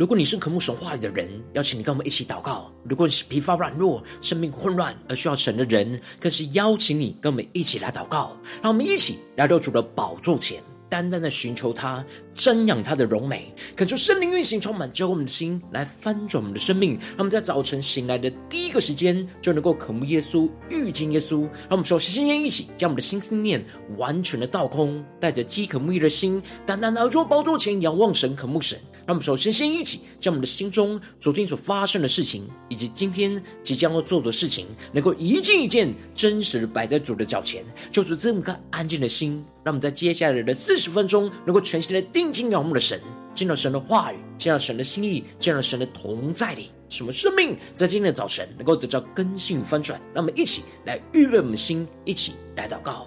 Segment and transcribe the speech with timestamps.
[0.00, 8.34] 如果你是渴慕神话里的人，邀请你跟我们一起祷告；如果你是疲乏软弱、生命混乱而需要神的人，更是邀请你跟我们一起来祷告。
[8.62, 10.58] 让我们一起来到主的宝座前。
[10.88, 12.04] 单单的寻求他，
[12.34, 16.92] 瞻仰他的荣美，恳求圣灵运行，充满之后我们的心，来翻转我们的生命。
[17.10, 21.42] 让我们在早晨醒来的第一个时间，就能够渴慕耶稣，遇见耶稣。
[21.42, 23.62] 让我们说，先先一起将我们的心思念
[23.98, 28.76] 完全的倒空，带着饥渴慕义的心，单单的坐宝座前仰望神，渴慕神。
[29.06, 39.44] 让我们首先先一起将我们的心中昨天所发生的事情，以及今天即将要做的事情，能够一件一件真实的摆在主的脚前，就是这么个安静的心。
[39.62, 42.98] 让我们在接下来的四十分钟，能够全心的定睛仰望的神，
[43.34, 50.00] 见到神的话语，见到神的心意，见到神的同在里，使我们生命在今天的早晨能够得到更新与翻转。
[50.14, 53.06] 让我们一起来预备我们的心，一起来祷告。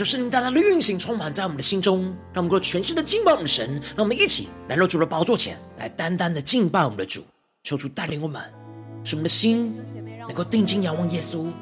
[0.00, 3.74] 感受圣灵大大的运行，充满在我们的心中，让我们够全心的敬拜我们神。
[3.94, 7.22] 让我们一起来到主的宝座前来，单单的敬拜我们的主，
[7.64, 8.40] 求主带领我们，
[9.04, 9.76] 使我们的心
[10.20, 11.52] 能够定睛仰望耶稣，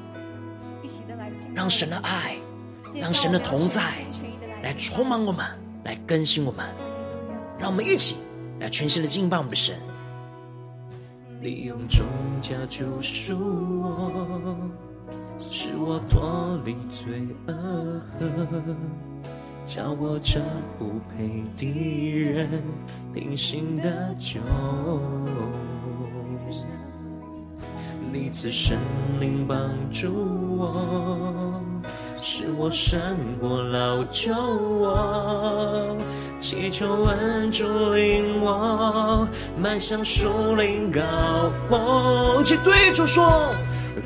[1.53, 2.37] 让神的爱，
[2.95, 3.83] 让神的同在
[4.63, 5.45] 来充满我们，
[5.83, 6.65] 来更新我们。
[7.59, 8.19] 让我们一起
[8.61, 9.77] 来全心的敬拜我们的神。
[11.41, 12.07] 你用重
[12.39, 13.37] 价救赎
[13.83, 14.88] 我。
[15.41, 17.55] 使我脱离罪恶
[18.01, 18.29] 河，
[19.65, 20.41] 叫我这
[20.79, 22.63] 不配的人
[23.15, 24.41] 平行的救。
[28.11, 28.77] 你赐圣
[29.21, 29.59] 灵帮
[29.91, 30.11] 助
[30.57, 31.63] 我，
[32.21, 32.99] 使我胜
[33.39, 35.97] 过老旧我，
[36.41, 39.29] 祈求恩主领我
[39.61, 41.03] 迈向树林高
[41.69, 42.43] 峰。
[42.43, 43.55] 请对主说。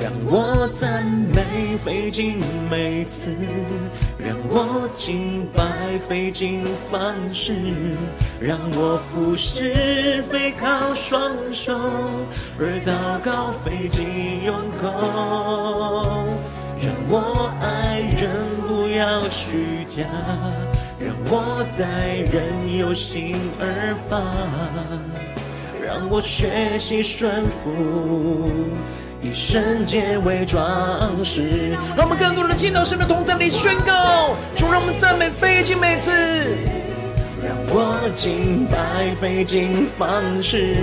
[0.03, 2.37] 让我赞美费尽
[2.69, 3.29] 每次，
[4.17, 7.55] 让我敬拜费尽方式，
[8.37, 11.73] 让我服侍非靠双手，
[12.59, 12.91] 而祷
[13.23, 14.91] 告费尽用口。
[16.81, 18.29] 让我爱人
[18.67, 20.03] 不要虚假，
[20.99, 24.19] 让我待人有心而发，
[25.81, 28.67] 让我学习顺服。
[29.23, 36.11] 以圣洁为装饰，让我们更多的见到神的同在里宣告，主让我们赞美费尽每次，
[37.41, 40.75] 让我敬拜费尽方式，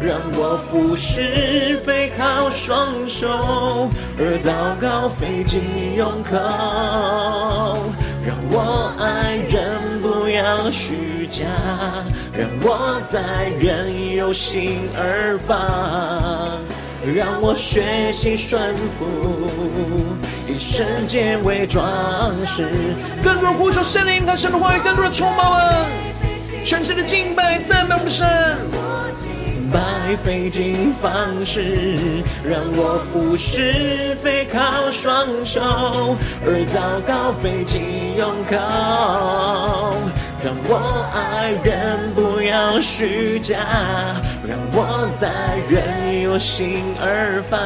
[0.00, 3.88] 让我服侍非靠双手，
[4.18, 5.60] 而祷告费尽
[5.96, 6.36] 用口，
[8.26, 9.70] 让我爱人
[10.02, 11.46] 不要虚假，
[12.36, 16.58] 让我待人有心而发。
[17.14, 19.06] 让我学习顺服，
[20.46, 21.82] 以圣洁为装
[22.44, 22.68] 饰。
[23.22, 28.28] 更多呼求圣灵，他神的话语更多的充满我们，全新的敬拜赞美我们的神。
[29.16, 31.10] 敬拜费尽方
[31.44, 31.98] 式，
[32.42, 36.16] 让我服侍非靠双手，
[36.46, 38.56] 而祷告费尽用口。
[40.40, 43.56] 让我爱人不要虚假，
[44.46, 45.28] 让我待
[45.68, 47.58] 人有心而发，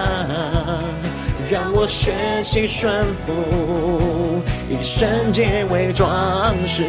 [1.49, 2.12] 让我学
[2.43, 2.93] 习顺
[3.25, 6.84] 服，以圣洁为装饰，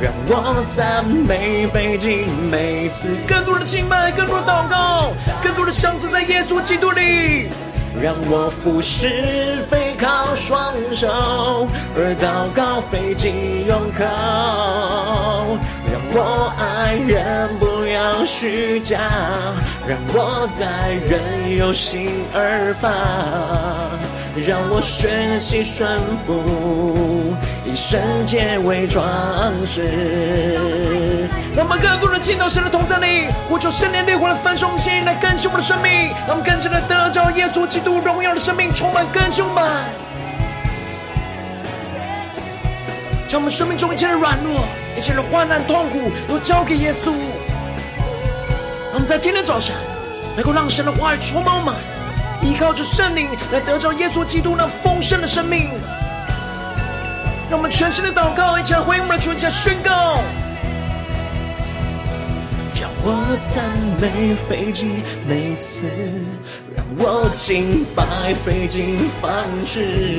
[0.00, 7.48] 让我赞美费尽每次，更多的敬拜，更多的祷告，更多的相思在耶稣基督里。
[8.00, 11.66] 让我俯视飞靠双手，
[11.96, 15.58] 而祷告费尽用口。
[16.10, 18.98] 我爱人不要虚假，
[19.86, 22.88] 让我待人有心而发，
[24.46, 27.34] 让我学习顺服，
[27.64, 29.04] 以圣洁为装
[29.66, 31.28] 饰。
[31.54, 39.52] 让我们更多人进到神的同在里，呼求圣灵烈火的焚烧心来更新我们的生命，让我们更加的得着耶稣基督荣耀的生命，充满更新我
[43.28, 44.64] 将我们生命中一切的软弱、
[44.96, 47.12] 一切的患难、痛苦，都交给耶稣。
[48.86, 49.76] 让我们在今天早上，
[50.34, 51.74] 能够让神的话语充满我们，
[52.40, 55.68] 依靠着圣灵来得着耶稣基督那丰盛的生命。
[57.50, 60.22] 让我们全新的祷告，一起来回应我们的主，一起来宣告。
[63.10, 63.64] 我赞
[63.98, 65.86] 美费尽每次，
[66.76, 69.32] 让我敬拜费尽方
[69.64, 70.18] 式，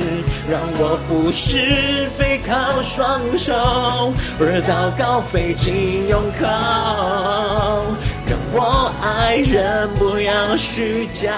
[0.50, 7.86] 让我服侍非靠双手，而祷告费尽用靠。
[8.26, 11.32] 让我爱人不要虚假，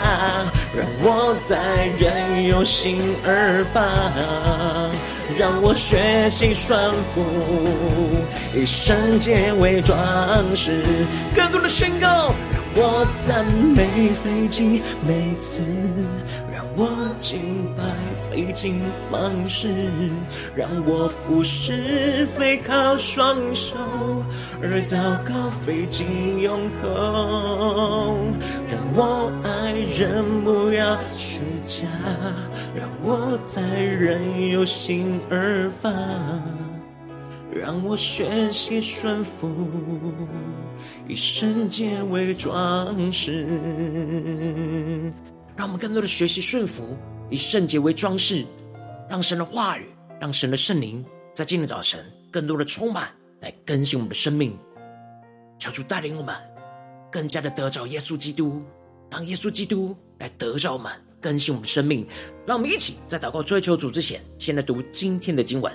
[0.74, 3.82] 让我待人有心而发。
[5.36, 7.24] 让我学习顺服，
[8.54, 9.96] 以圣洁为装
[10.54, 10.82] 饰。
[11.34, 15.62] 更多的宣告，让我赞美费尽每次，
[16.52, 16.88] 让我
[17.18, 17.40] 敬
[17.76, 17.82] 拜
[18.28, 18.80] 费尽
[19.10, 19.68] 方式，
[20.54, 23.76] 让我服侍非靠双手，
[24.62, 28.18] 而祷告费尽用口。
[28.68, 31.86] 让我爱人不要虚假，
[32.74, 35.90] 让我在任由心而发，
[37.54, 39.54] 让我学习顺服，
[41.06, 43.46] 以圣洁为装饰。
[45.54, 46.96] 让我们更多的学习顺服，
[47.28, 48.44] 以圣洁为装饰，
[49.08, 49.86] 让神的话语，
[50.18, 51.04] 让神的圣灵，
[51.34, 53.10] 在今天早晨更多的充满，
[53.40, 54.58] 来更新我们的生命。
[55.58, 56.34] 求主带领我们，
[57.10, 58.62] 更加的得着耶稣基督，
[59.10, 60.90] 让耶稣基督来得着我们。
[61.22, 62.04] 更新我们生命，
[62.44, 65.72] 让我们一起在祷告追求主之前，先来读今天的经文。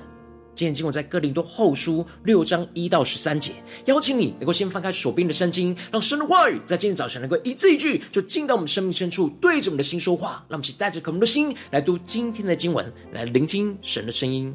[0.53, 3.53] 今天经文在哥林多后书六章一到十三节。
[3.85, 10.43] 邀请你能够先翻开手边的圣经，让神的话语在今天早晨能够一字一句，就进到我们生命深处，对着我们的心说话。
[10.49, 14.53] 让我们一起带着渴慕的心来读今天的经文，来聆听神的声音。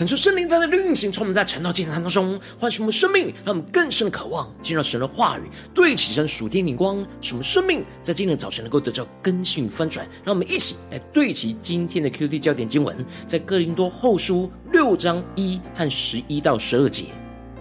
[0.00, 5.42] 恳求圣灵在的运行，充满在晨祷祭坛当中唤醒我们生命，让我们更深的渴望进入神的话语，
[5.74, 10.08] 对齐神属天灵光，使我们生命在今天早晨能够得到更新翻转。
[10.24, 17.04] 让我们一起来对齐今天的 QT 焦点经文，在哥林多后书六章一和十一到十二节。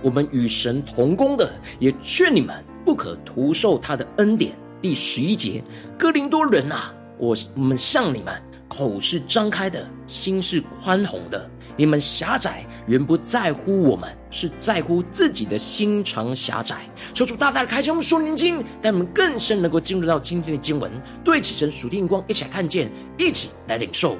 [0.02, 2.56] 我们与神同工的，也劝你们
[2.86, 4.54] 不可徒受他的恩典。
[4.82, 5.62] 第十一节，
[5.98, 8.34] 哥林多人啊，我我们向你们
[8.70, 11.50] 口是张开的，心是宽宏的。
[11.80, 16.76] 你们狭窄，原不在乎我们，是在乎自己的心肠狭窄。
[17.14, 20.92] 求主大大的开枪我们属灵经，让我们更深能够进入到今天的经文，
[21.24, 24.18] 对起神属天光，一起来看见，一起来领受。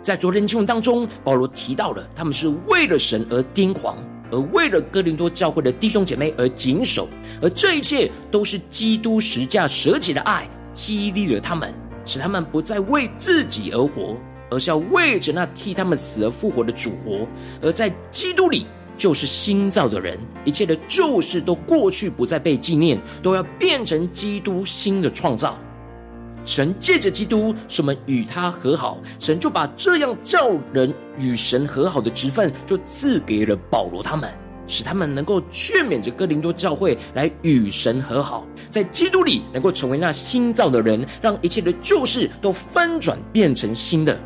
[0.00, 3.98] 在昨天的经文当中，保罗提到了他们是为了神而癫狂，
[4.30, 7.08] 而为了哥林多教会的弟兄姐妹而谨守，
[7.42, 11.74] 而这一切都是基督十架舍己的爱激励了他们，
[12.04, 14.16] 使他们不再为自己而活。
[14.50, 17.26] 而是要为着那替他们死而复活的主活，
[17.60, 25.58] 而在基督里就是新造的人，一切的旧事都过去，不再被纪念，都要变成基督新的创造。
[26.44, 34.32] 神借着基督使我们与他和好，神就把这样叫人与神和好的职分，就赐给了保罗他们，
[34.68, 44.16] 使他们能够劝勉着哥林多教会来与神和好，在基督里能够成为那新造的人，让一切的旧事都翻转变成新的。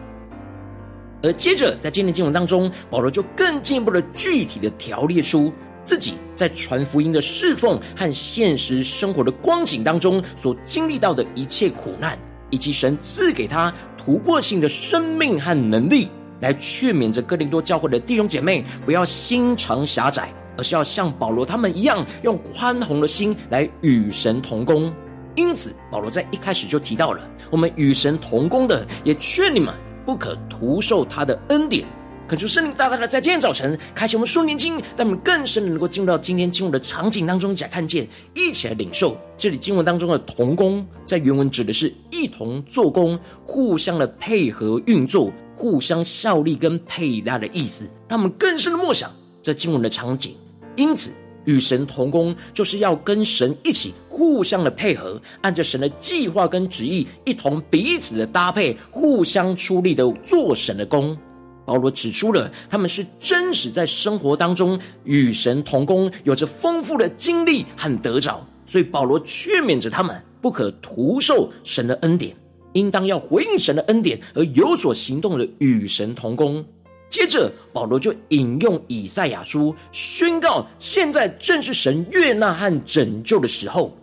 [1.23, 5.53] 而接着，在今天经文当中，保罗就更进一步的具体的条列出
[5.85, 16.09] 自己在传福音的侍奉和现实生活的光景当中所经历到的一切苦难，以及神赐给他突破性的生命和能力，
[16.41, 24.91] 来劝勉着哥林多教会的弟兄姐妹，不要心肠狭窄，而是要像保罗他们一样，用宽宏的心来与神同工。
[25.35, 29.75] 因此，保罗在一开始就提到了，我们与神同工的，也劝你们。
[30.11, 31.87] 不可徒受他的恩典，
[32.27, 39.17] 恳求圣灵大大的在今天早晨开启我们属灵经，让我们更深的能够进入到今天经文的场景当中，一起来看见，一起来领受。
[39.37, 47.89] 这里经文当中的同工，在原文指的是一同做工，互相的配合运作，互相效力跟配搭的意思。
[48.09, 49.09] 让我们更深的默想
[49.41, 50.35] 这经文的场景。
[50.75, 51.13] 因此，
[51.45, 53.93] 与神同工，就是要跟神一起。
[54.09, 61.17] 互相的配合，按着神的计划跟旨意，一同彼此的搭配，互相出力的做神的工。
[61.65, 72.37] 保罗指出了他们是真实在生活当中与神同工，有着丰富的经历和得着，所以保罗劝勉着他们不可徒受神的恩典，
[72.75, 76.63] 应当要回应神的恩典而有所行动的与神同工。
[77.11, 83.95] 接着，保罗就引用以赛亚书宣告：现在正是神悦纳和拯救的时候。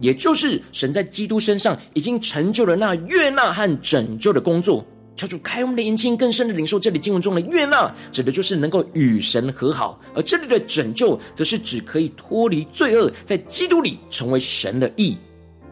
[0.00, 4.84] 也就是神在基督身上已经成就了那悦纳和拯救的工作，
[5.16, 15.16] 求主开我们的眼睛，更深的领受这里经文中的悦纳，指的就是能够与神和好；而这里的拯救，则是指可以脱离罪恶，在基督里成为神的义。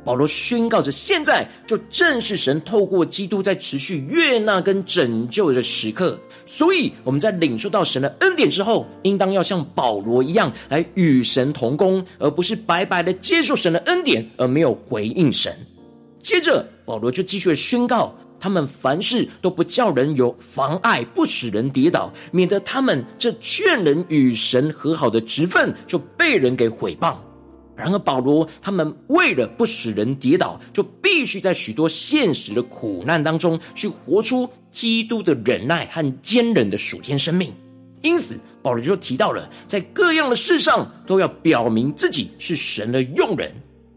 [0.04, 6.18] 保罗宣告着，现在就正是神透过基督在持续悦纳跟拯救的时刻。
[6.44, 15.54] 所以我们在领受到神的恩典之后，应当要像保罗一样来与神同工，而不是白白的接受神的恩典而没有回应神。
[16.20, 27.14] 接着，保罗就继续宣告，他们凡事都不叫人有妨碍，不使人跌倒，免得他们这劝人与神和好的职分就被人给毁谤。
[27.74, 37.52] 然而，保罗他们为了不使人跌倒，就必须在许多现实的苦难当中去活出基督的忍耐和坚忍的属天生命。
[38.02, 43.50] 因此，保罗就提到了，在各样的事上都要表明自己是神的用人。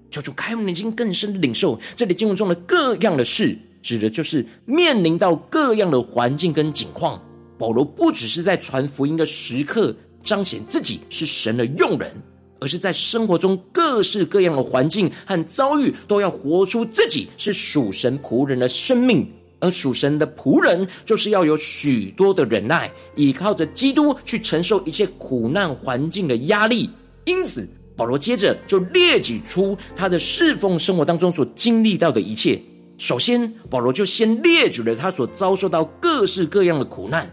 [0.09, 7.21] 求主开我们眼睛，更深的领受这里经文中的各样的事，指的就是面临到各样的环境跟境况。
[7.57, 12.13] 保罗不只是在传福音的时刻彰显自己是神的用人。
[12.59, 19.27] 而是在生活中各式各样的环境和遭遇，都要活出自己是属神仆人的生命。
[19.61, 26.89] 而属神的仆人，就是要有许多的忍耐，依靠着基督去承受一切苦难环境的压力。
[27.23, 32.61] 因此，保罗接着就列举出他的侍奉生活当中所经历到的一切。
[32.97, 37.27] 首先，保罗就先列举了他所遭受到各式各样的苦难，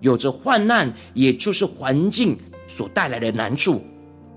[0.00, 2.38] 有着患难，也就是环境
[2.68, 3.82] 所带来的难处。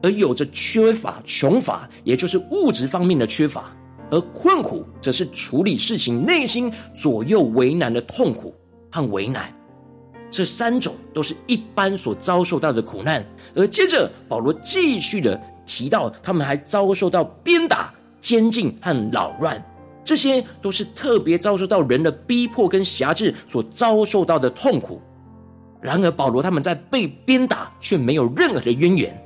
[0.05, 3.63] 而有着缺乏、穷乏，也就是物质方面的缺乏；
[4.11, 8.53] 而困苦，则是处理事情内心左右为难的痛苦
[8.91, 9.51] 和为难。
[10.29, 13.25] 这三种都是一般所遭受到的苦难。
[13.55, 19.59] 而接着，保罗继续的提到，他们还遭受到鞭打、监禁和扰乱，
[20.03, 25.01] 这些都是特别遭受到人的逼迫跟辖制所遭受到的痛苦。
[25.81, 29.24] 然而保罗他们在被鞭打，却没有任何的渊源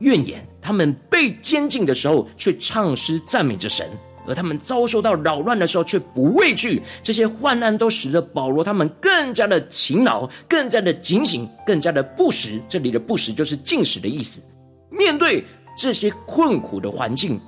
[0.00, 3.86] 怨言；他们被监禁的时候，却唱诗赞美着神；
[4.26, 6.82] 而他们遭受到扰乱的时候，却不畏惧。
[7.02, 12.60] 这些患难都使得保罗他们更加的勤劳，更加的警醒，更加的不时。
[12.68, 14.42] 这里的不时就是禁食的意思。
[14.90, 15.44] 面对
[15.76, 17.40] 这些困苦的环境，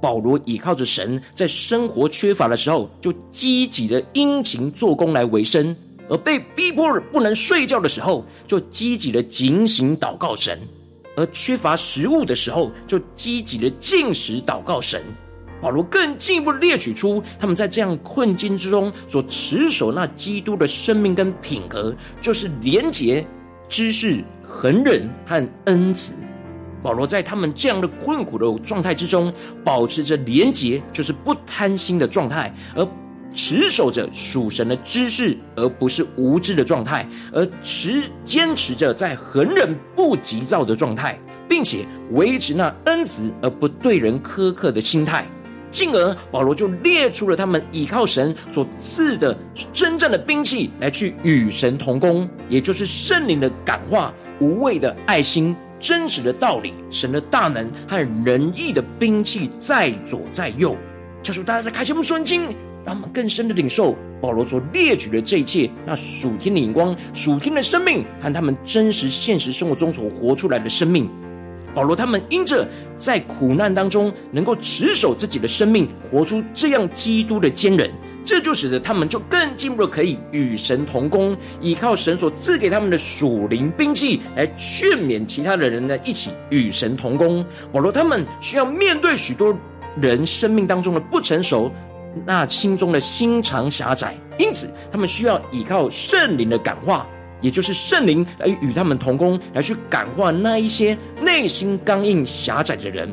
[0.00, 5.74] 保罗倚靠着神，在生活缺乏的时候，就积极的殷勤做工来维生；
[6.08, 10.56] 而被逼迫不能睡觉的时候，就积极的警醒祷告神；
[11.18, 15.02] 而缺乏食物的时候，就积极的进食祷告神。
[15.60, 23.26] 保罗更进一步列举出他们在这样困境之中所持守那基督的生命跟品格，就是廉洁、
[23.68, 26.12] 知识、恒忍和恩慈。
[26.80, 32.86] 保罗在他们这样的困苦的状态之中，保持着廉洁，就是不贪心的状态，而
[33.32, 45.26] 持守着属神的知识，而不是无知的状态，而持坚持着在恒忍不急躁的状态，并且维持那恩慈而不对人苛刻的心态。
[45.70, 49.36] 进而，保罗就列出了他们倚靠神所赐的
[49.70, 55.54] 真正的兵器，来去与神同工，也就是圣灵的感化、无畏的爱心。
[55.78, 60.74] 真实的道理，神的大能和仁义的兵器在左在右。
[61.22, 62.56] 求主大家在开启我们属灵经，
[62.88, 71.06] 让我们更深的领受保罗所列举的这一切，那属天的眼光、属天的生命和他们真实现实生活中所活出来的生命。
[71.74, 77.90] 保罗他们因着在苦难当中能够持守自己的生命，活出这样基督的坚韧。
[78.24, 87.44] 这就使得他们就更进一步可以与神同工，依靠神所赐给他们的属灵兵器来劝勉其他的人呢，一起与神同工。
[87.70, 89.54] 保罗他们需要面对许多
[90.00, 91.70] 人生命当中的不成熟，
[92.24, 97.06] 那心中的心肠狭窄，因此他们需要依靠圣灵的感化，
[97.40, 103.08] 也就是圣灵来与他们同工，来去感化那一些内心刚硬狭窄的人。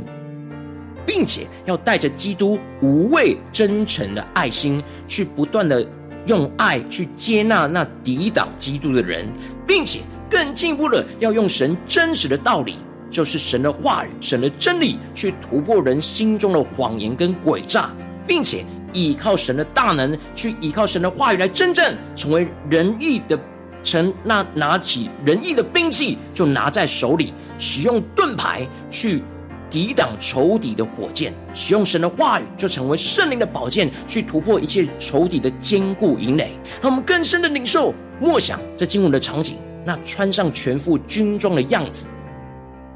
[1.05, 5.85] 并且要带着基督无畏真诚的爱心，去不断的
[6.25, 9.31] 用爱去接纳那抵挡基督的人，
[9.67, 12.77] 并且更进一步的要用神真实的道理，
[13.11, 17.89] 就是神的话语、神的真理，去突破人心中的谎言跟诡诈，
[18.25, 23.37] 并且依靠神的大能，去依靠神的话语来真正成为仁义的
[23.83, 24.11] 臣。
[24.23, 29.21] 那拿起仁义的兵器，就拿在手里，使用盾牌去。
[29.67, 36.51] 抵挡仇敌的火箭，使用神的话语，就成为圣灵的宝剑，去突破一切仇敌的坚固营垒。
[36.81, 42.05] 让我们更深的领受默想这经文的场景，那穿上全副军装的样子。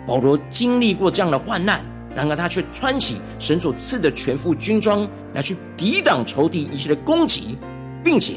[0.08, 1.84] 保罗经历过这样的患难，
[2.16, 7.58] 然而他却穿起神所赐的全副军装，来去抵挡仇敌一切的攻击，
[8.04, 8.34] 并且。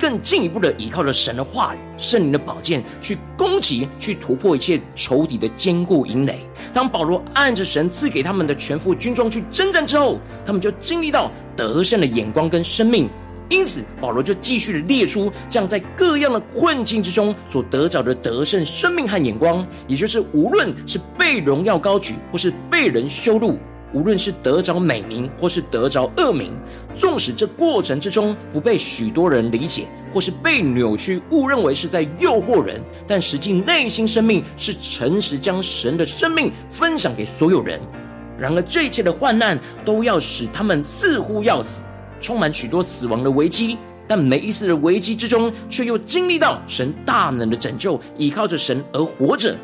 [0.00, 6.38] 更进一步的依靠着神的话语、圣灵的宝剑，去攻击、去突破一切仇敌的坚固营垒。
[6.72, 13.10] 当保罗按着神赐给他们的全副军装去征战之后，他们就经历到得胜的眼光跟生命。
[13.48, 23.58] 因此，保罗就继续的列出这样在各样的困境之中所得着的得胜生命和眼光，也就是无论是被荣耀高举，或是被人羞辱。
[23.94, 26.54] 无论是得着美名，或是得着恶名，
[26.94, 37.80] 纵使这过程之中不被许多人理解，或是被扭曲误认为是在诱惑人，但实际内心生命是诚实，将神的生命分享给所有人。
[38.38, 41.82] 然而，这一切的患难都要使他们似乎要死，
[42.20, 43.76] 充满许多死亡的危机。
[44.06, 49.56] 但每一次的危机之中，却又经历到神大能的拯救，依靠着神而活着。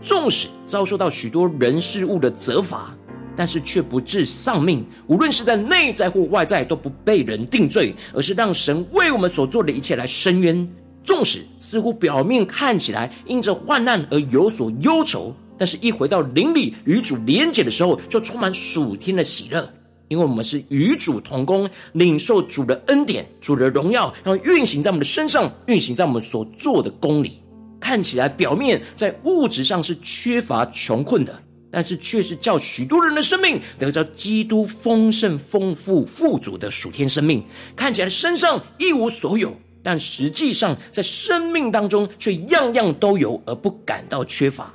[0.00, 2.94] 纵使遭受到许多人事物的责罚。
[3.36, 10.68] 但是却不致丧命，无论是在内在或外在，都不被人定罪，而是让神为我们所做的一切来伸冤。
[11.02, 19.66] 纵使似乎表面看起来因着患难而有所忧愁，但是一回到灵里与主连结的时候，就充满属天的喜乐，
[20.10, 27.40] 因为我们是与主同工，领受主的恩典、主的荣耀，要运行在我们的身上，运行在我们所做的工里。
[27.80, 31.42] 看起来表面在物质上是缺乏穷困的。
[31.72, 37.44] 但是却是叫许多人的生命得到基督丰盛、丰富、富足的属天生命，
[37.76, 44.74] 看起来身上一无所有，但实际上在生命当中却样样都有，而不感到缺乏。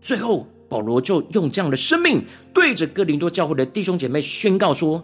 [0.00, 5.02] 最后，保罗就用这样的生命对着哥林多教会的弟兄姐妹宣告说：“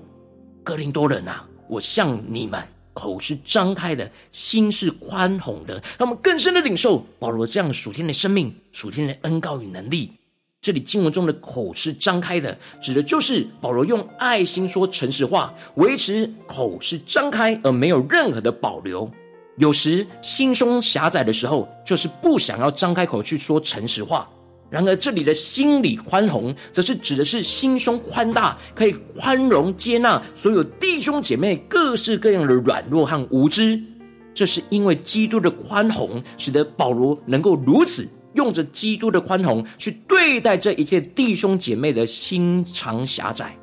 [0.63, 10.13] 哥林多人啊，我向你们口是张开的，心是宽宏的。”让我们更深的领受保罗这样属天的生命、属天的恩膏与能力。
[10.61, 19.11] 这里经文中的口是张开的，指的就是保罗用爱心说诚实话，维持口是张开而没有任何的保留。
[19.59, 24.29] 有时心胸狭窄的时候，就是不想要张开口去说诚实话。
[24.75, 33.81] 然而，这里的心理宽宏，则是指的是心胸宽大，可以宽容接纳所有弟兄姐妹各式各样的软弱和无知。
[34.35, 43.57] 这是因为基督的宽宏，使得保罗能够如此用着基督的宽宏去对待这一切弟兄姐妹的心肠狭窄。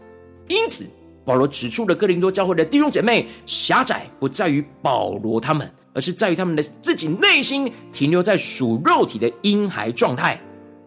[0.47, 0.85] 因此，
[1.25, 10.41] 保罗指出了哥林多教会的弟兄姐妹狭窄，不在于保罗他们，而是在于他们的自己内心停留在属肉体的婴孩状态。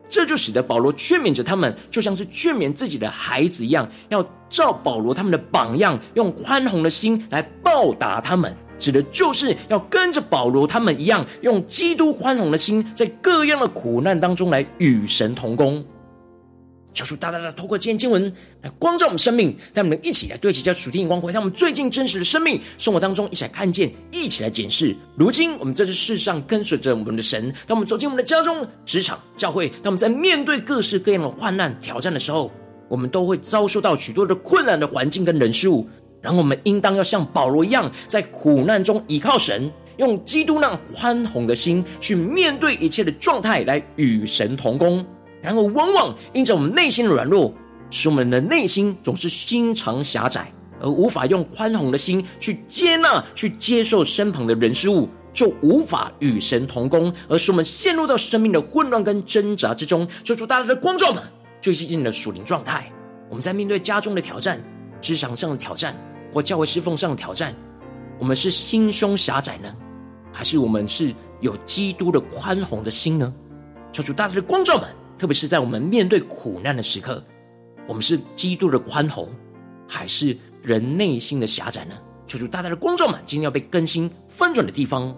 [0.08, 8.54] 这就使得保罗劝勉着他们，就像是劝勉自己的孩子一样，要照保罗他们的榜样，用宽宏的心来报答他们。
[8.76, 15.82] 指的就是要跟着保罗他们一样，用基督宽宏的心，在各样的苦难当中来与神同工。
[16.94, 24.94] 求主大大的透过今天经文来光照我们生命，带我们一起来对齐这属天的光辉，让我们最近真实的生命生活当中一起来看见，一起来检视。
[25.16, 32.52] 如今我们在这世上跟随着我们的神，当我们走进我们的家中、职场、教会，当我们在面对各式各样的患难挑战的时候，
[32.88, 35.88] 我们都会遭受到许多的困难的环境跟人事物。
[36.22, 45.04] 然后我们应当要像保罗一样，在苦难中倚靠神，用基督那宽宏的心去面对一切的状态，来与神同工。
[45.44, 47.52] 然而，往往因着我们内心的软弱，
[47.90, 60.08] 使我们的内心总是心肠狭窄，而无法用宽宏的心去接纳、去接受身旁的人事物，就无法与神同工，而使我们陷入到生命的混乱跟挣扎之中。
[60.22, 61.22] 求主大家的光照们，
[61.60, 62.90] 最近的属灵状态，
[63.28, 64.58] 我们在面对家中的挑战、
[65.02, 65.94] 职场上的挑战
[66.32, 67.54] 或教会侍奉上的挑战，
[68.18, 69.68] 我们是心胸狭窄呢，
[70.32, 73.30] 还是我们是有基督的宽宏的心呢？
[73.92, 74.88] 求主大家的光照们。
[75.18, 77.22] 特别是在我们面对苦难的时刻，
[77.86, 79.28] 我们是基督的宽宏，
[79.88, 81.94] 还是人内心的狭窄呢？
[82.26, 85.16] 求主大家的光照们，今天要被更新翻转的地方。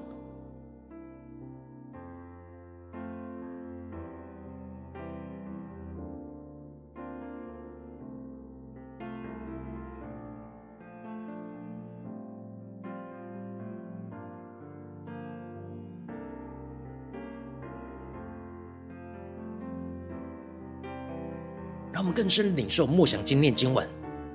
[22.06, 23.86] 们更深领受默想经念经文，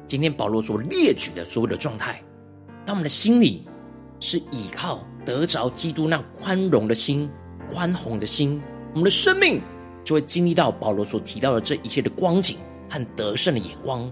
[0.07, 2.21] 今天保罗所列举的所有的状态，
[2.85, 3.65] 当我们的心里
[4.19, 7.29] 是倚靠得着基督那宽容的心、
[7.71, 9.61] 宽宏的心，我们的生命
[10.03, 12.57] 就会经历到保罗所提到的这一切的光景
[12.89, 14.11] 和得胜的眼光。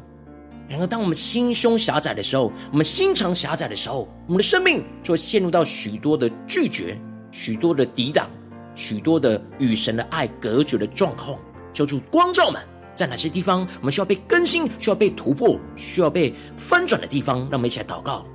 [0.69, 6.97] 然而，当我们心胸狭窄的时候，我们心肠狭窄的时候，我们的生命就会陷入到许多的拒绝、
[7.31, 8.29] 许多的抵挡、
[8.73, 11.37] 许多的与神的爱隔绝的状况。
[11.73, 12.61] 求主光照们。
[12.99, 17.39] 在哪些地方我们需要被更新、需要被突破、需要被翻转的地方？
[17.43, 18.25] 让我们一起来祷告。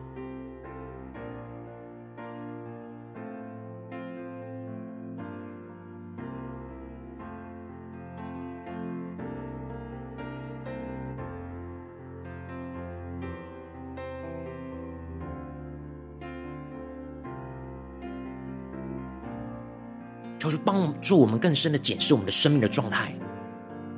[20.39, 23.15] 求主帮助我们更深的检视我们的生命的状态。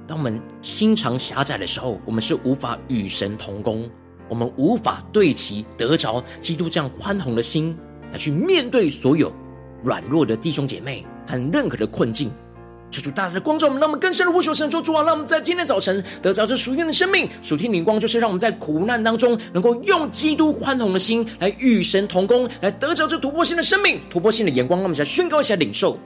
[0.07, 3.91] 当我们心肠狭窄的时候，我们是无法与神同工，
[4.29, 7.77] 我们无法对其得着基督这样宽宏的心
[8.13, 9.33] 来去面对所有
[9.83, 12.31] 软弱的弟兄姐妹和任何的困境。
[12.89, 24.79] 求主大大的光照我们，让我们更深的呼求神说：主啊，让我们在今天早晨得着这属天的生命、属天灵光，就是让我们在苦难当中能够用基督宽宏的心来与神同工，来得着这突破性的生命、突破性的眼光。
[24.79, 25.99] 让我们来宣告一下领受。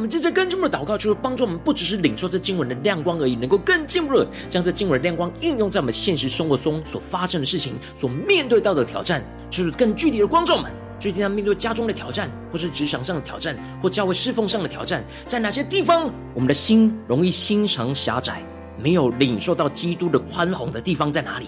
[0.00, 10.72] 我们接着更进的祷告，就是帮助我们不只是领受这经文的亮光而已，能够更进一步的将这经文的亮光应用在我们现实生活中所发生的事情、所面对到的挑战，就是更具体的观众们。
[10.98, 18.42] 最近他面对家中的挑战，或是职场上的挑战，或教会侍奉上的挑战，在哪些地方我们的心容易心肠狭窄，
[18.82, 21.46] 没有领受到基督的宽宏的地方在哪里？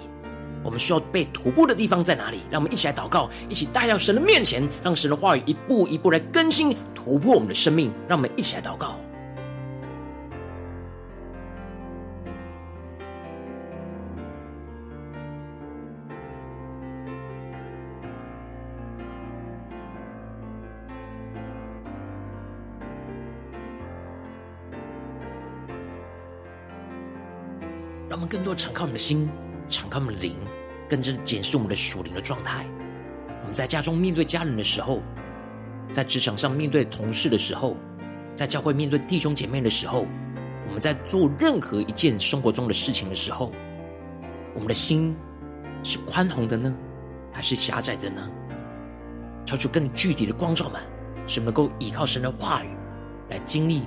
[0.65, 8.97] 我们需要被突破的地方在哪里，让我们一起来祷告，一起带到神的面前，让神的话语一步一步来更新，突破我们的生命，让我们一起来祷告。
[28.09, 29.27] 让我们更多敞开我们的心。
[29.73, 30.37] 敞开我们的灵，
[30.87, 32.67] 更加的检视我们的属灵的状态。
[33.41, 35.01] 我们在家中面对家人的时候，
[35.93, 37.77] 在职场上面对同事的时候，
[38.37, 40.07] 在教会面对弟兄姐妹的时候，
[40.69, 43.51] 我们在做任何一件生活中的事情的时候，
[44.55, 45.17] 我们的心
[45.83, 46.73] 是宽宏的呢，
[47.33, 48.31] 还是狭窄的呢？
[49.45, 50.81] 超出更具体的光照们，
[51.27, 52.69] 是能够依靠神的话语
[53.31, 53.83] 来经历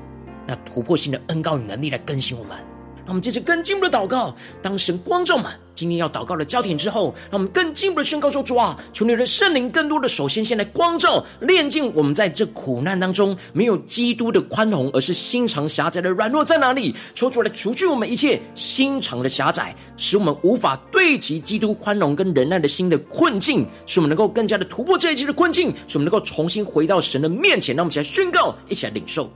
[0.46, 2.58] 那突破性的恩膏与能力来更新我们。
[3.06, 4.36] 让我们接着更进一步的祷告。
[4.62, 16.96] 当神光照满今天要祷告的焦点之后，让我们更进一步的宣告说：“主啊，求你的圣灵更多的首先先来光照、炼净我们在这苦难当中没有基督的宽容，而是心肠狭窄的软弱在哪里？
[17.14, 27.76] 求主来除去我们一切心肠的狭窄，使我们无法对齐基督宽容跟忍耐的心的困境，使我们能够更加的突破这一切的困境，使我们能够重新回到神的面前。
[27.76, 29.30] 让我们一起来宣告，一起来领受。”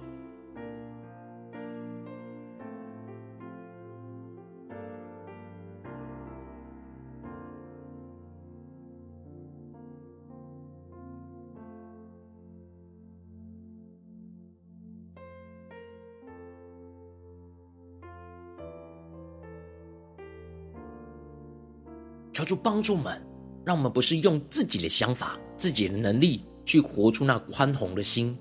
[22.39, 23.21] 求主帮助我们，
[23.65, 28.37] 让我们不是用自己的想法、自己的能力去活出那宽宏的心。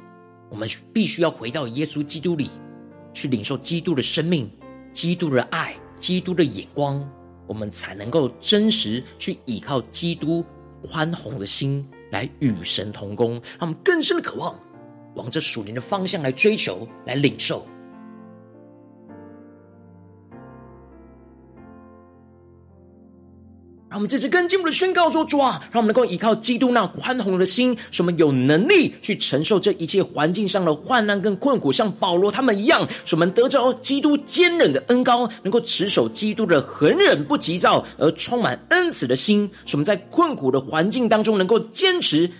[0.49, 2.49] 我们必须要回到耶稣基督里，
[3.13, 4.49] 去领受基督的生命、
[4.93, 7.05] 基督的爱、基督的眼光，
[7.49, 10.45] 我们才能够真实去依靠基督
[10.81, 14.57] 宽宏的心来与神同工，让我们更深的渴望
[15.17, 17.67] 往这属灵的方向来追求、来领受。
[23.91, 42.31] 让我们这次更进一步的宣告说：“主啊，让我们能够依靠基督那宽宏的心，使我们有能力去承受这一切环境上的患难跟困苦，像保罗他们一样，使我们得着基督坚忍的恩膏，能够持守基督的恒忍不急躁而充满恩慈的心，使我们在困苦的环境当中能够坚持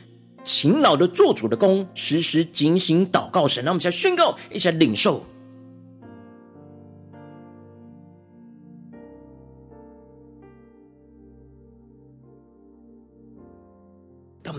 [0.45, 3.65] 勤劳的做主的工，时时警醒祷告神。
[3.65, 5.25] 让我们一起来宣告，一起来领受。”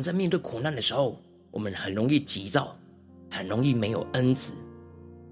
[0.01, 1.19] 在面对苦难的时候，
[1.51, 2.75] 我们很容易急躁，
[3.29, 4.53] 很容易没有恩慈，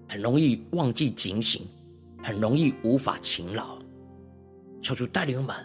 [0.10, 1.62] 很容易忘记警醒，
[2.23, 3.77] 很容易无法勤劳。
[4.82, 5.56] 求主带领我们，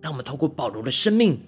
[0.00, 1.38] 让我们透过保罗的生命，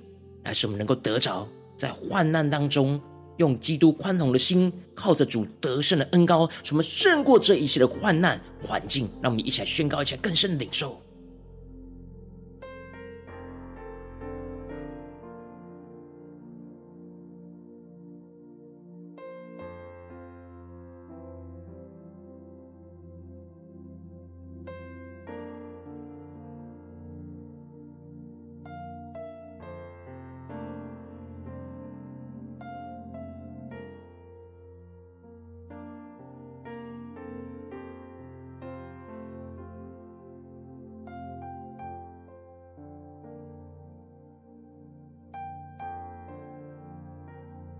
[0.44, 3.00] 来使我们能够得着在患难当中，
[3.38, 9.08] 用基督宽宏的心，靠着主得胜的恩膏，使我们胜过这一切的患难环境。
[9.22, 11.00] 让我们一起来宣告，一起来更深的领受。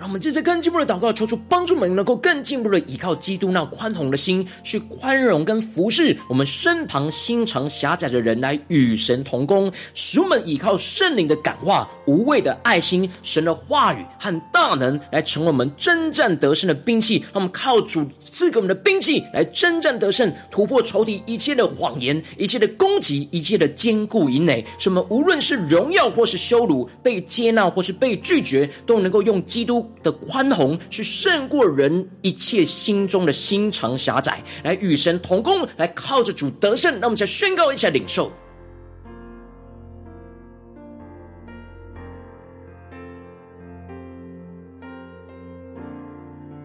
[0.04, 17.16] 我们接着更进一步的祷告，求主帮助我们能够更进一步的依靠基督那宽宏的心，去宽容跟服侍我们身旁心肠狭窄的人，来与神同工，使我们依靠圣灵的感化、无畏的爱心、神的话语和大能，来成为我们征战得胜的兵器。
[17.32, 24.64] 让我们靠主赐给我们的兵器来征战得胜，突破仇敌一切的谎言、一切的攻击、一切的坚固营垒。
[24.78, 36.92] 使我们无论是荣耀或是羞辱，被接纳或是被拒绝，都能够用基督的宽宏去胜过人一切心中的心肠狭窄，来与神同工，来靠着主得胜。
[37.00, 38.30] 让我们再宣告一下领受，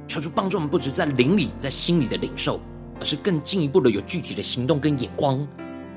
[0.07, 2.59] 求主帮助我们，不只在灵里、在心里的领受，
[2.99, 5.37] 而是更进一步的有具体的行动跟眼光。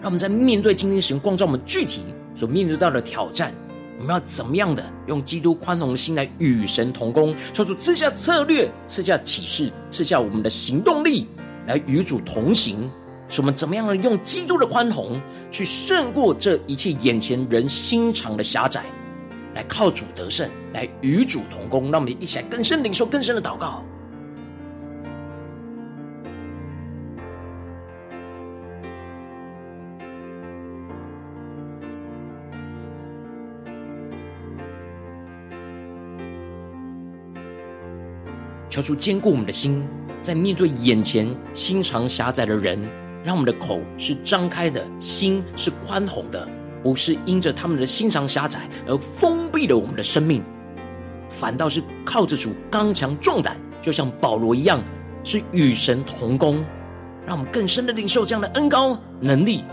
[0.01, 2.03] 让我们在面对今天神光照我们具体
[2.35, 3.55] 所面对到的挑战。
[4.03, 7.33] 我们要怎么样的用基督宽宏的心来与神同工？
[7.53, 11.29] 求主赐下策略，赐下启示，赐下我们的行动力，
[11.69, 12.91] 来与主同行。
[13.29, 18.83] 使我们怎么样的用基督的宽宏去胜过这一切眼前人心肠的狭窄，
[19.55, 21.85] 来靠主得胜，来与主同工。
[21.93, 23.85] 让我们一起来更深领受更深的祷告。
[38.73, 39.87] 求主坚固我们的心，
[40.23, 42.81] 在面对眼前心肠狭窄的人，
[43.23, 46.49] 让我们的口是张开的，心是宽宏的，
[46.83, 50.43] 不是因着他们的心肠狭窄而封闭了我们的生命，
[51.29, 54.83] 反倒是靠着主刚强壮胆，就像保罗一样，
[55.23, 56.65] 是与神同工，
[57.27, 59.65] 让我们更深的领受这样的恩高能力。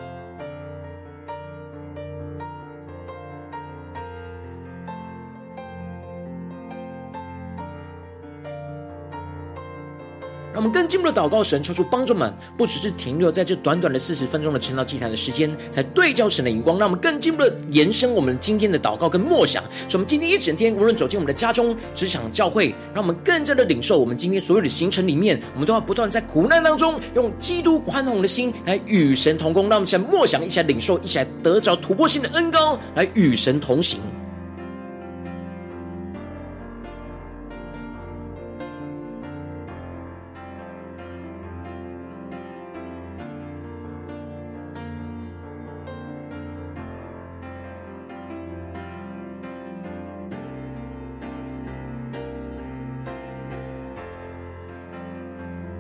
[10.59, 16.77] 让我们更进一步的祷告神，求出帮助们，不只是停留在这短短的四十分钟的晨祷祭坛的时间，才对焦神的荧光。
[16.77, 29.69] 让我们更进一步的延伸我们今天的祷告跟默想，使我们今天一整天，无论走进我们的家中、职场、教会，让我们更加的领受我们今天所有的行程里面，我们都要不断在苦难当中，用基督宽宏的心来与神同工。
[29.69, 34.01] 让我们一起来默想，一起来领受，一起来得着突破性的恩膏，来与神同行。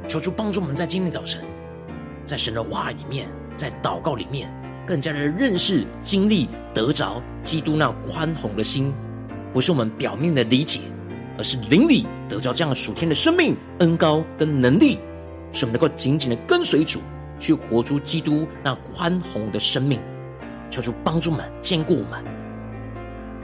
[0.09, 1.45] 求主帮助我们在今天早晨，
[2.25, 4.51] 在神的话里面，在祷告里面，
[4.83, 8.91] 更加的认识、经历、得着基督那宽宏的心，
[9.53, 10.79] 不是我们表面的理解，
[11.37, 14.97] 而是灵里得着这样属天的生命、恩膏跟能力，
[15.53, 17.01] 使我们能够紧紧的跟随主，
[17.37, 20.01] 去活出基督那宽宏的生命。
[20.71, 22.38] 求主帮助我们，坚固我们。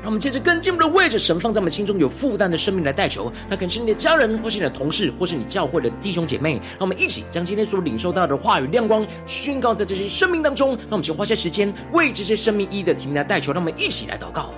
[0.05, 6.57] 让我们接着更进一步的为着神放在我们心中有负担的生命来代求，他可能是你的家人，或是你的同事，或是你教会的弟兄姐妹。
[6.57, 10.75] 让我们一起将今天所领受到的话语亮光宣告在这些生命当中。
[10.77, 13.51] 让我们就花些时间为这些生命一一的提名来代求。
[13.51, 14.53] 让我们一起来祷告。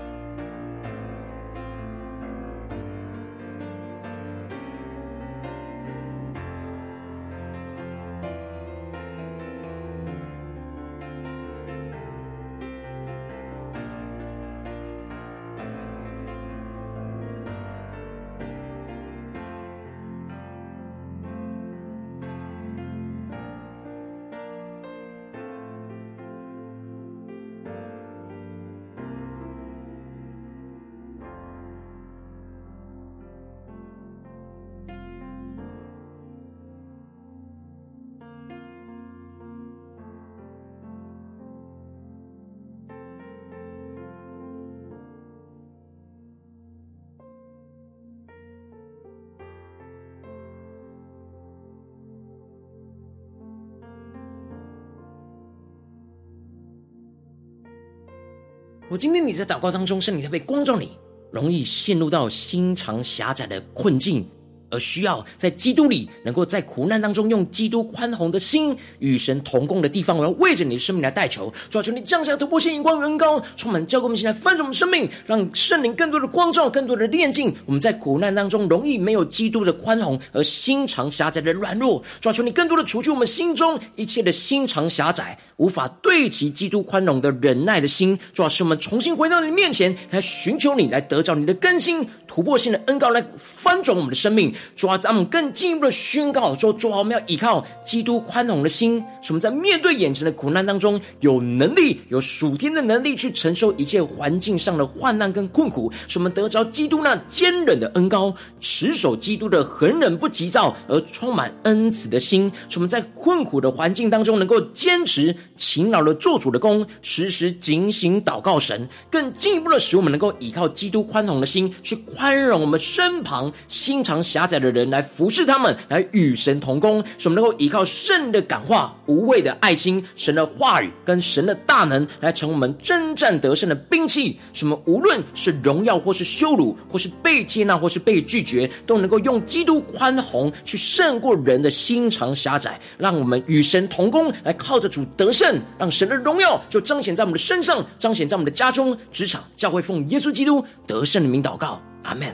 [58.90, 60.92] 我今天你在祷告当中，圣灵特别光照你，
[61.30, 64.26] 容易陷入到心肠狭窄的困境。
[64.70, 71.54] 而需要在基督里，能够在苦难当中用基督宽宏的心与神同工的地方，我要为着你的生命来代求。
[71.70, 77.54] 主啊，求你降下突破性、眼光、恩膏，充满教灌我们，现在翻转我们生命，让圣灵更多的光照、更多的炼净。
[77.66, 82.04] 我们在苦难当中容易没有基督的宽宏，而心肠狭窄的软弱。
[82.20, 88.18] 主啊，求你更多的除去我们心中一切的心肠狭窄，无法对齐基督宽容的忍耐的心。
[88.34, 94.54] 主啊，使我们重新回到你面前来寻求你，来得着你的更新、突破性的恩膏，来翻转我们的生命。
[94.76, 124.88] 主啊，让我们更进一步的宣告说：主啊，我们要依靠基督宽容的心，使我们在面对眼前的苦难当中，有能力、有属天的能力去承受一切环境上的患难跟困苦，使我们得着基督那坚忍的恩膏，持守基督的恒忍不急躁而充满恩慈的心，使我们在困苦的环境当中能够坚持勤劳的做主的工，时时警醒祷告神，更进一步的使我们能够依靠基督宽容的心，去宽容我们身旁心肠狭窄的人。
[124.90, 134.40] 来服侍他们，来与神同工，使我们能够依靠圣的感化、无畏的爱心、神的话语跟神的大能，来成为我们征战得胜的兵器。
[134.54, 142.80] 什么无论是荣耀，或是羞辱，或是被接纳，或是被拒绝，都能够用基督宽宏去胜过人的心肠狭窄。
[142.98, 152.28] 让我们与神同工，来靠着主得胜，让神的荣耀就彰显在我们的身上，彰显在我们的家中、职场、教会，奉耶稣基督得胜的名祷告，阿门。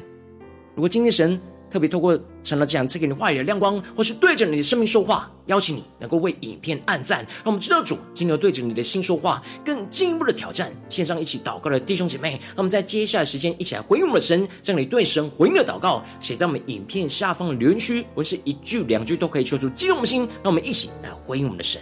[0.76, 1.40] 如果今天神，
[1.74, 10.72] 特别透过神的这样赐给你话语的亮光，或是对着你的生命说话，邀请你能够为影片按赞，让我们知道主今天对着你的心说话，更进一步的挑战。
[10.88, 21.82] 线上一起祷告的弟兄姐妹，让我们在接下来时间一起来回应我们的神，将你对神回应的祷告写在我们影片下方的留言区，或是一句两句都可以说出激动的心，让我们一起来回应我们的神。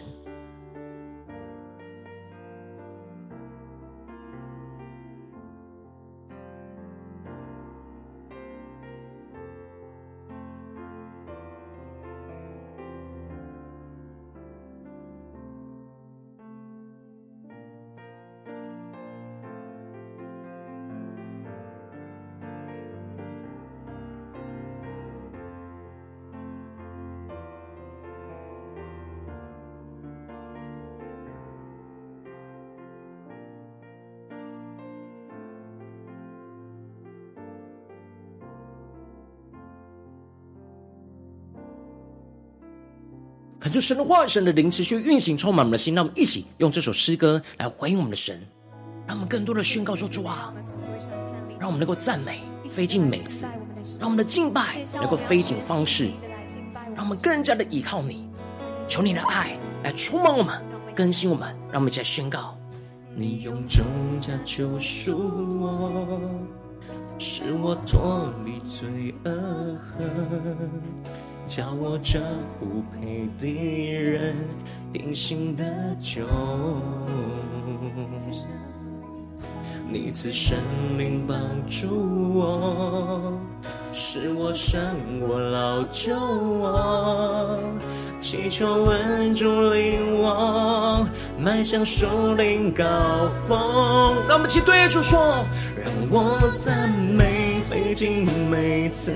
[43.72, 45.96] 恳求神的话语、神的灵持续运行，充满我们的心。
[45.96, 48.38] 让我们一起用这首诗歌来回应我们的神，
[49.08, 50.54] 让我们更多的宣告说：主啊，
[51.58, 53.48] 让我们能够赞美，飞进美词；
[53.98, 56.08] 让我们的敬拜能够飞进方式；
[56.94, 58.28] 让我们更加的依靠你，
[58.90, 60.62] 求你的爱来充满我们，
[60.94, 61.48] 更新我们。
[61.72, 62.58] 让我们一起来宣告：
[63.16, 63.86] 你用重
[64.20, 65.18] 价救赎
[65.62, 66.20] 我，
[67.18, 69.32] 使我脱离罪恶
[69.96, 70.70] 恨。
[71.54, 72.18] 叫我这
[72.62, 73.52] 不配的
[74.00, 74.34] 人
[74.94, 75.66] 因信得
[76.02, 76.22] 救，
[79.92, 80.58] 你赐生
[80.98, 81.38] 命帮
[81.68, 81.88] 助
[82.40, 83.38] 我，
[83.92, 84.82] 使我胜
[85.20, 87.60] 过老旧我，
[88.22, 91.06] 祈求恩主领我
[91.38, 92.86] 迈向树林高
[93.46, 94.16] 峰。
[94.26, 95.20] 让我们一起对主说，
[95.76, 97.41] 让我赞美
[97.92, 99.14] 费尽美词。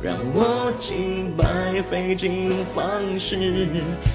[0.00, 2.84] 让我敬拜费尽方
[3.18, 3.66] 式，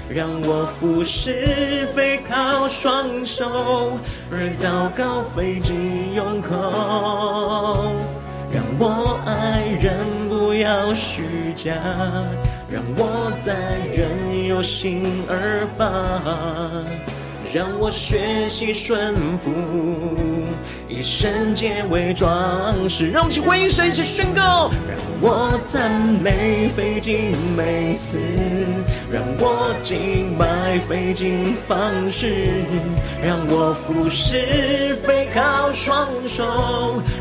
[0.08, 3.98] 让我服侍非靠双手，
[4.32, 7.92] 而祷告费尽用口。
[8.50, 9.94] 让我爱人
[10.30, 11.22] 不要虚
[11.54, 11.74] 假，
[12.70, 13.52] 让我在
[13.92, 15.86] 人有心而发。
[17.52, 19.50] 让我学习顺服，
[20.88, 23.10] 以圣洁为装饰。
[23.10, 24.70] 让我们一起回应神，一起宣告。
[24.88, 25.90] 让我赞
[26.22, 28.18] 美费尽每次，
[29.10, 32.46] 让我敬拜费尽方式，
[33.24, 36.44] 让我服侍非靠双手，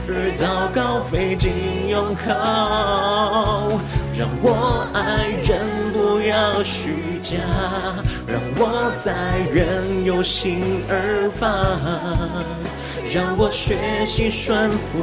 [0.10, 1.52] 而祷告费尽
[1.88, 3.80] 用口。
[4.18, 5.60] 让我爱人
[6.28, 7.38] 要虚假，
[8.26, 9.14] 让我在
[9.54, 11.48] 人有心而发，
[13.14, 14.98] 让我学习顺服，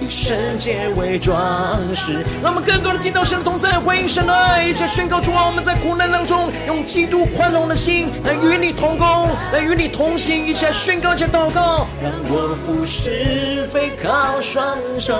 [0.00, 2.24] 以圣洁为装饰。
[2.42, 5.46] 让我们更多的进到神的同在，回应神的爱，一起宣告出啊！
[5.46, 11.86] 我们在苦难当中，用基督宽容的心来与你同工，来与你同行，一起来宣告，一起祷告。
[12.00, 15.16] 让我服侍非靠双手，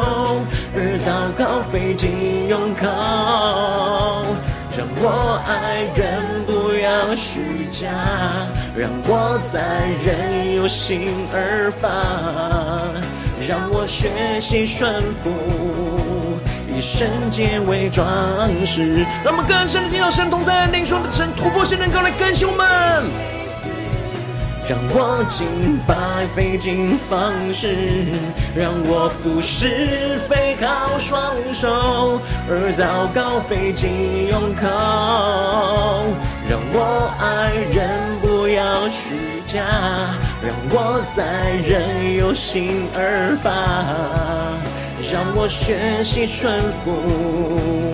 [0.74, 2.32] 而祷告费尽。
[2.48, 4.24] 用靠，
[4.74, 7.90] 让我爱人不要虚假，
[8.74, 11.88] 让我在人有心而发，
[13.46, 14.08] 让我学
[14.40, 15.30] 习顺服，
[16.74, 18.06] 以圣洁为装
[18.64, 19.04] 饰。
[19.22, 23.41] 让我们更深的进入神同在，领受的神突破性能够来更新我们。
[24.68, 27.74] 让我敬拜费尽方式，
[28.54, 34.68] 让我服侍非靠双手，而祷告费尽用口。
[36.48, 39.64] 让我爱人不要虚假，
[40.40, 43.50] 让我在人有心而发，
[45.12, 47.92] 让我学习顺服。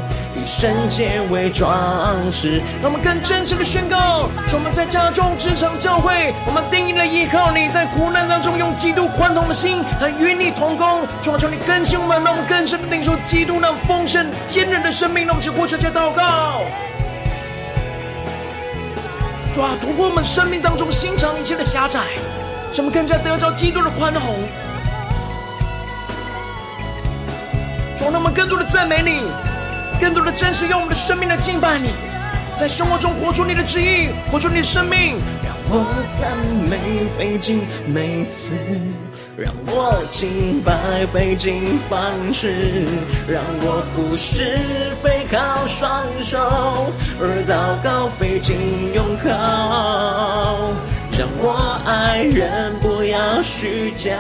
[0.48, 11.06] 圣洁为装饰，让我们更真实的宣告：从我们在家中、职场、教会，我们定义了依靠你，在苦难当中用基督宽宏的心来与你同工。
[11.20, 15.26] 主啊，求你更新我们，让我们更深的领受基督那丰盛、坚韧的生命。
[15.26, 16.62] 让我们去呼求、加祷告。
[19.52, 22.00] 主啊，突破我们生命当中心肠一切的狭窄，
[22.72, 24.34] 让我们更加得着基督的宽宏。
[27.98, 29.28] 主，让我们更多的赞美你。
[30.00, 31.90] 更多的真实，用我们的生命来敬拜你，
[32.56, 35.16] 在生活中活出你的旨意，活出你的生命。
[35.44, 35.84] 让我
[36.18, 36.36] 赞
[36.70, 38.54] 美费尽每次，
[39.36, 42.86] 让我敬拜费尽方式，
[43.26, 44.58] 让我服侍
[45.02, 46.38] 费靠双手，
[47.20, 48.56] 而祷告费尽
[48.94, 49.28] 用口。
[51.18, 54.16] 让我爱人不要虚假，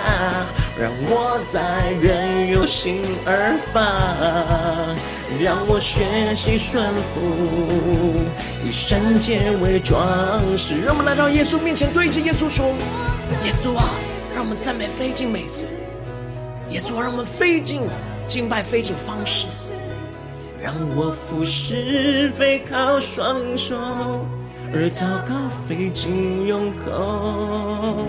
[0.76, 3.80] 让我在人有心而发。
[5.38, 7.20] 让我学习顺服，
[8.66, 10.80] 以圣洁为装饰。
[10.80, 12.66] 让我们来到耶稣面前，对着耶稣说
[13.46, 13.84] ：“耶稣啊，
[14.34, 15.68] 让我们赞美费尽美词。
[16.70, 17.82] 耶稣啊，让我们费尽
[18.26, 19.46] 敬拜费尽方式。
[20.60, 24.26] 让我服侍飞靠双手，
[24.72, 28.06] 而祷告费尽用口。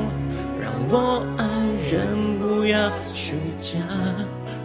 [0.61, 1.45] 让我爱
[1.91, 3.79] 人不要虚假。”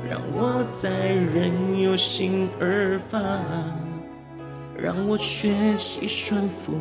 [0.07, 3.19] 让我在人有心而发，
[4.77, 6.79] 让我学习顺服，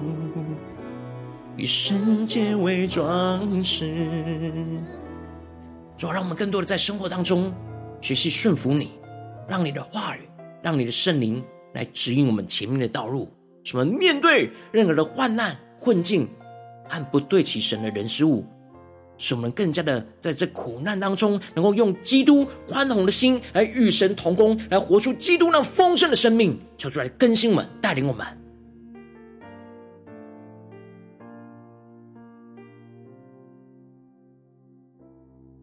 [1.55, 4.05] 以圣洁为装饰。
[5.95, 7.51] 主要让我们更多的在生活当中
[8.01, 8.91] 学习顺服你，
[9.47, 10.19] 让你的话语，
[10.61, 11.41] 让你的圣灵
[11.73, 13.31] 来指引我们前面的道路。
[13.63, 16.27] 什么面对任何的患难、困境
[16.87, 18.45] 和不对其神的人事物。
[19.17, 28.25] 使我们更加的在这苦难当中，能够用基督宽宏的心来与神同工，来活出基督那丰盛的生命，求主来更新我们，带领我们。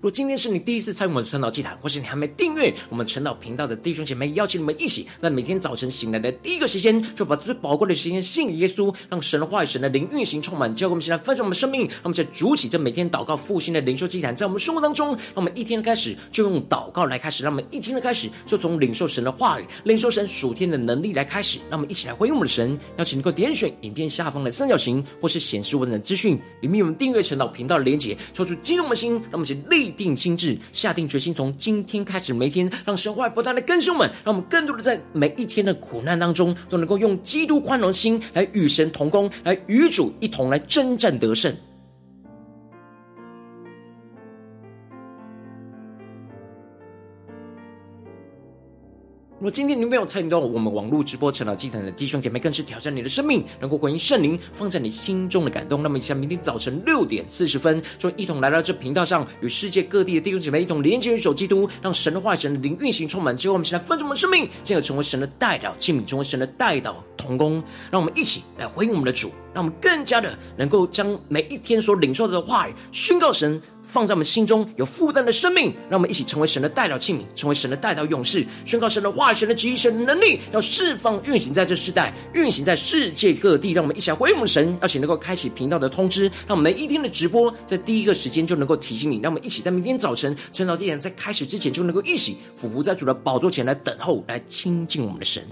[0.00, 22.70] 如果今天是你第一次参与我们晨祷祭坛，或是你还没订阅我们晨祷频道的弟兄姐妹，邀请你们一起，在每天早晨醒来的第一个时间，就把最宝贵的时间献给耶稣，让神的话语、神的灵运行充满，教会我们现在翻转我们生命，让我们在主起这每天祷告复兴的灵修祭坛，在我们生活当中，让我们一天的开始就用祷告来开始，让我们一天的开始就从领受神的话语、领受神属天的能力来开始，让我们一起来回应我们的神。
[22.96, 30.56] 邀请你能够点选影片下方的三角形，或是显示文字资讯里面有我们订阅晨祷频道的连结，抽出激动的心，让我们一起立定心智。
[30.72, 41.54] 下定决心，从今天开始，每天让神话不断的更新我们，让我们更多的在每一天的苦难当中，都能够用基督宽容心来与神同工，来与主一同来征战得胜。
[49.40, 55.82] 如果今天你没有参与到我们网络直播成长祭坛的弟兄姐妹，更是挑战你的生命，能够回应圣灵放在你心中的感动。
[55.82, 63.34] 那么，在明天早晨六点四十分，就一同来到这频道上，与世界各地的弟兄姐妹一同连接、与主基督，让神的话语、神的灵运行充满。
[63.34, 67.64] 之后，我们现在分盛我们的生命，进而成为神的代表器皿，成为神的代祷同工。
[67.90, 73.58] 让我们一起来回应我们的主，让我们更加的能够将每一天所领受的话语宣告神。
[73.90, 83.72] 放在我们心中有负担的生命，让我们一起成为神的代表器皿，成为神的代表勇士，宣告神的话语、神的旨意、神的能力，要释放运行在这世代，运行在世界各地。
[83.72, 89.18] 让我们一起来回应我们神，而且能够开启频道的通知，让我们每一天的直播在第一个时间就能够提醒你。
[89.20, 95.42] 让我们一起在明天早晨晨祷祭坛在开始之前，就能够一起俯伏在主的宝座前来等候，来亲近我们的神。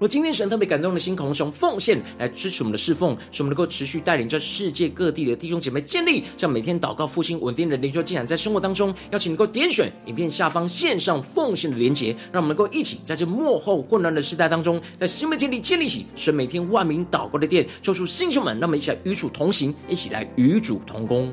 [0.00, 21.30] 若今天神特别感动的心，同时用奉献来支持我们的侍奉，使我们能够持续带领着世界各地的弟兄姐妹建立这样每天祷告复兴稳定的灵修进展，在生活当中，邀请能够点选影片下方线上奉献的连结，让我们能够一起在这幕后混乱的时代当中，在新媒体里建立起神每天万名祷告的殿，抽出弟兄们，让我们一起来与主同行，一起来与主同工。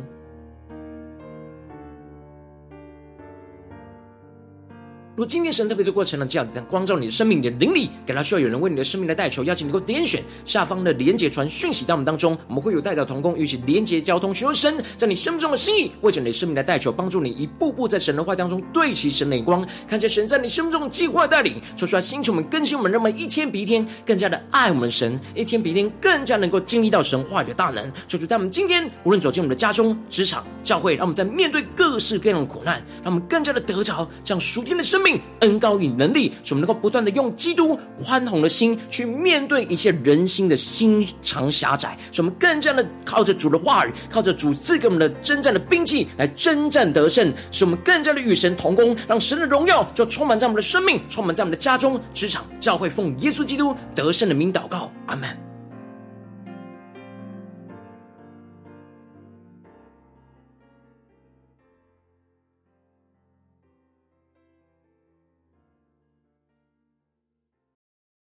[5.17, 27.91] 如今天神特别的过程呢，这样子光照你的生命，你的灵里，给他需要有人为你的生命来代求，邀请你能够点选下方的连结传讯息到我们当中，我们会有代表同工，一起连结交通，寻求神在你生命中的心意，为着你的生命来代求，帮助你一步步在神的话当中对齐神的眼光，看见神在你生命中的计划带领，说出来星球们更新我们，让我们一天比一天更加的爱我们神，一天比一天更加能够经历到神话语的大能。
[28.07, 35.06] 求主在我们今天无论走进我们的家中、职场、教会，让我们在面对各式各样的苦难，让我们更加的得着这样属天的生命
[35.41, 55.46] 恩高与能力，使我们能够不断的用基督宽宏的心去面对一切人心的心肠狭窄，使我们更加的靠着主的话语，靠着主赐给我们的征战的兵器来征战得胜，使我们更加的与神同工，让神的荣耀就充满在我们的生命，充满在我们的家中、职场、教会，奉耶稣基督得胜的名祷告，阿门。